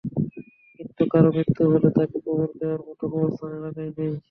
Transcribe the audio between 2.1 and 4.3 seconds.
কবর দেওয়ার মতো কবরস্থান এলাকায় নেই।